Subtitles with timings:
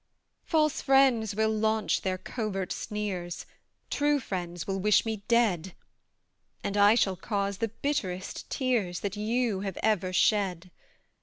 [0.45, 3.45] False friends will launch their covert sneers;
[3.91, 5.75] True friends will wish me dead;
[6.63, 10.71] And I shall cause the bitterest tears That you have ever shed.